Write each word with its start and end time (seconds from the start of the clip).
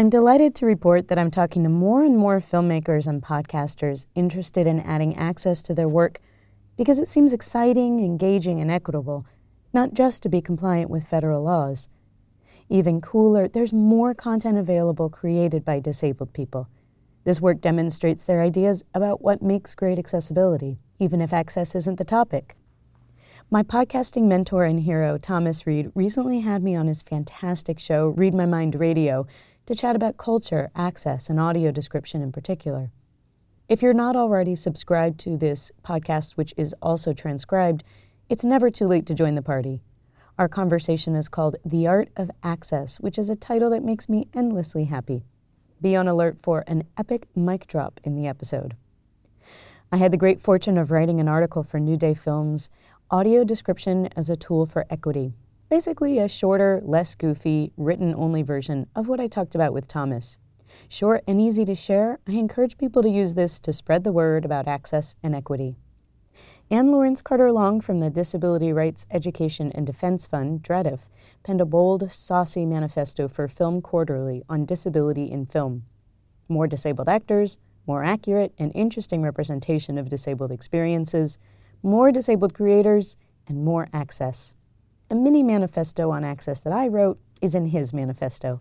I'm 0.00 0.08
delighted 0.08 0.54
to 0.54 0.64
report 0.64 1.08
that 1.08 1.18
I'm 1.18 1.30
talking 1.30 1.62
to 1.62 1.68
more 1.68 2.02
and 2.02 2.16
more 2.16 2.40
filmmakers 2.40 3.06
and 3.06 3.22
podcasters 3.22 4.06
interested 4.14 4.66
in 4.66 4.80
adding 4.80 5.14
access 5.18 5.60
to 5.64 5.74
their 5.74 5.90
work 5.90 6.20
because 6.78 6.98
it 6.98 7.06
seems 7.06 7.34
exciting, 7.34 8.00
engaging, 8.00 8.60
and 8.60 8.70
equitable, 8.70 9.26
not 9.74 9.92
just 9.92 10.22
to 10.22 10.30
be 10.30 10.40
compliant 10.40 10.88
with 10.88 11.06
federal 11.06 11.42
laws. 11.42 11.90
Even 12.70 13.02
cooler, 13.02 13.46
there's 13.46 13.74
more 13.74 14.14
content 14.14 14.56
available 14.56 15.10
created 15.10 15.66
by 15.66 15.80
disabled 15.80 16.32
people. 16.32 16.66
This 17.24 17.42
work 17.42 17.60
demonstrates 17.60 18.24
their 18.24 18.40
ideas 18.40 18.82
about 18.94 19.20
what 19.20 19.42
makes 19.42 19.74
great 19.74 19.98
accessibility, 19.98 20.78
even 20.98 21.20
if 21.20 21.34
access 21.34 21.74
isn't 21.74 21.96
the 21.96 22.06
topic. 22.06 22.56
My 23.50 23.62
podcasting 23.62 24.28
mentor 24.28 24.64
and 24.64 24.80
hero, 24.80 25.18
Thomas 25.18 25.66
Reid, 25.66 25.92
recently 25.94 26.40
had 26.40 26.62
me 26.62 26.74
on 26.74 26.86
his 26.86 27.02
fantastic 27.02 27.78
show, 27.78 28.14
Reid 28.16 28.32
My 28.32 28.46
Mind 28.46 28.76
Radio, 28.76 29.26
to 29.70 29.76
chat 29.76 29.94
about 29.94 30.16
culture, 30.16 30.68
access, 30.74 31.30
and 31.30 31.38
audio 31.38 31.70
description 31.70 32.22
in 32.22 32.32
particular. 32.32 32.90
If 33.68 33.82
you're 33.82 33.94
not 33.94 34.16
already 34.16 34.56
subscribed 34.56 35.20
to 35.20 35.36
this 35.36 35.70
podcast, 35.84 36.32
which 36.32 36.52
is 36.56 36.74
also 36.82 37.12
transcribed, 37.12 37.84
it's 38.28 38.42
never 38.42 38.68
too 38.68 38.88
late 38.88 39.06
to 39.06 39.14
join 39.14 39.36
the 39.36 39.42
party. 39.42 39.80
Our 40.40 40.48
conversation 40.48 41.14
is 41.14 41.28
called 41.28 41.54
The 41.64 41.86
Art 41.86 42.08
of 42.16 42.32
Access, 42.42 42.98
which 42.98 43.16
is 43.16 43.30
a 43.30 43.36
title 43.36 43.70
that 43.70 43.84
makes 43.84 44.08
me 44.08 44.26
endlessly 44.34 44.86
happy. 44.86 45.22
Be 45.80 45.94
on 45.94 46.08
alert 46.08 46.38
for 46.42 46.64
an 46.66 46.82
epic 46.98 47.28
mic 47.36 47.68
drop 47.68 48.00
in 48.02 48.16
the 48.16 48.26
episode. 48.26 48.74
I 49.92 49.98
had 49.98 50.12
the 50.12 50.16
great 50.16 50.42
fortune 50.42 50.78
of 50.78 50.90
writing 50.90 51.20
an 51.20 51.28
article 51.28 51.62
for 51.62 51.78
New 51.78 51.96
Day 51.96 52.14
Films, 52.14 52.70
Audio 53.08 53.44
Description 53.44 54.08
as 54.16 54.28
a 54.28 54.36
Tool 54.36 54.66
for 54.66 54.84
Equity. 54.90 55.32
Basically, 55.70 56.18
a 56.18 56.26
shorter, 56.26 56.80
less 56.84 57.14
goofy, 57.14 57.72
written 57.76 58.12
only 58.16 58.42
version 58.42 58.88
of 58.96 59.06
what 59.06 59.20
I 59.20 59.28
talked 59.28 59.54
about 59.54 59.72
with 59.72 59.86
Thomas. 59.86 60.36
Short 60.88 61.22
and 61.28 61.40
easy 61.40 61.64
to 61.64 61.76
share, 61.76 62.18
I 62.26 62.32
encourage 62.32 62.76
people 62.76 63.04
to 63.04 63.08
use 63.08 63.34
this 63.34 63.60
to 63.60 63.72
spread 63.72 64.02
the 64.02 64.10
word 64.10 64.44
about 64.44 64.66
access 64.66 65.14
and 65.22 65.32
equity. 65.32 65.76
Anne 66.72 66.90
Lawrence 66.90 67.22
Carter 67.22 67.52
Long 67.52 67.80
from 67.80 68.00
the 68.00 68.10
Disability 68.10 68.72
Rights 68.72 69.06
Education 69.12 69.70
and 69.72 69.86
Defense 69.86 70.26
Fund, 70.26 70.60
DREDF, 70.64 71.08
penned 71.44 71.60
a 71.60 71.64
bold, 71.64 72.10
saucy 72.10 72.66
manifesto 72.66 73.28
for 73.28 73.46
Film 73.46 73.80
Quarterly 73.80 74.42
on 74.48 74.64
disability 74.64 75.30
in 75.30 75.46
film. 75.46 75.84
More 76.48 76.66
disabled 76.66 77.08
actors, 77.08 77.58
more 77.86 78.02
accurate 78.02 78.52
and 78.58 78.72
interesting 78.74 79.22
representation 79.22 79.98
of 79.98 80.08
disabled 80.08 80.50
experiences, 80.50 81.38
more 81.84 82.10
disabled 82.10 82.54
creators, 82.54 83.16
and 83.46 83.64
more 83.64 83.86
access. 83.92 84.56
A 85.12 85.14
mini 85.16 85.42
manifesto 85.42 86.12
on 86.12 86.22
access 86.22 86.60
that 86.60 86.72
I 86.72 86.86
wrote 86.86 87.18
is 87.42 87.56
in 87.56 87.66
his 87.66 87.92
manifesto. 87.92 88.60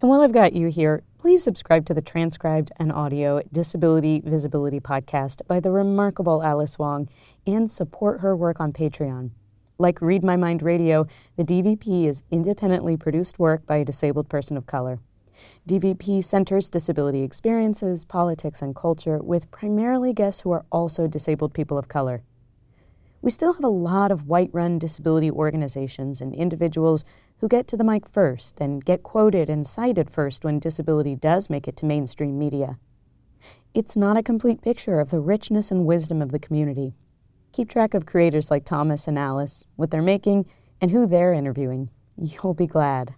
And 0.00 0.08
while 0.08 0.22
I've 0.22 0.32
got 0.32 0.54
you 0.54 0.68
here, 0.68 1.02
please 1.18 1.42
subscribe 1.42 1.84
to 1.84 1.92
the 1.92 2.00
transcribed 2.00 2.72
and 2.78 2.90
audio 2.90 3.42
Disability 3.52 4.22
Visibility 4.24 4.80
podcast 4.80 5.46
by 5.46 5.60
the 5.60 5.70
remarkable 5.70 6.42
Alice 6.42 6.78
Wong 6.78 7.10
and 7.46 7.70
support 7.70 8.22
her 8.22 8.34
work 8.34 8.60
on 8.60 8.72
Patreon. 8.72 9.32
Like 9.76 10.00
Reid 10.00 10.24
My 10.24 10.36
Mind 10.38 10.62
Radio, 10.62 11.06
the 11.36 11.44
DVP 11.44 12.06
is 12.06 12.22
independently 12.30 12.96
produced 12.96 13.38
work 13.38 13.66
by 13.66 13.76
a 13.76 13.84
disabled 13.84 14.30
person 14.30 14.56
of 14.56 14.66
color. 14.66 15.00
DVP 15.68 16.24
centers 16.24 16.70
disability 16.70 17.22
experiences, 17.22 18.06
politics, 18.06 18.62
and 18.62 18.74
culture 18.74 19.18
with 19.18 19.50
primarily 19.50 20.14
guests 20.14 20.40
who 20.40 20.50
are 20.50 20.64
also 20.72 21.06
disabled 21.06 21.52
people 21.52 21.76
of 21.76 21.88
color. 21.88 22.22
We 23.24 23.30
still 23.30 23.54
have 23.54 23.64
a 23.64 23.68
lot 23.68 24.12
of 24.12 24.28
white 24.28 24.50
run 24.52 24.78
disability 24.78 25.30
organizations 25.30 26.20
and 26.20 26.34
individuals 26.34 27.06
who 27.38 27.48
get 27.48 27.66
to 27.68 27.76
the 27.78 27.82
mic 27.82 28.06
first 28.06 28.60
and 28.60 28.84
get 28.84 29.02
quoted 29.02 29.48
and 29.48 29.66
cited 29.66 30.10
first 30.10 30.44
when 30.44 30.58
disability 30.58 31.16
does 31.16 31.48
make 31.48 31.66
it 31.66 31.74
to 31.78 31.86
mainstream 31.86 32.38
media. 32.38 32.76
It's 33.72 33.96
not 33.96 34.18
a 34.18 34.22
complete 34.22 34.60
picture 34.60 35.00
of 35.00 35.10
the 35.10 35.20
richness 35.20 35.70
and 35.70 35.86
wisdom 35.86 36.20
of 36.20 36.32
the 36.32 36.38
community. 36.38 36.92
Keep 37.52 37.70
track 37.70 37.94
of 37.94 38.04
creators 38.04 38.50
like 38.50 38.66
Thomas 38.66 39.08
and 39.08 39.18
Alice, 39.18 39.68
what 39.76 39.90
they're 39.90 40.02
making, 40.02 40.44
and 40.82 40.90
who 40.90 41.06
they're 41.06 41.32
interviewing. 41.32 41.88
You'll 42.18 42.52
be 42.52 42.66
glad. 42.66 43.10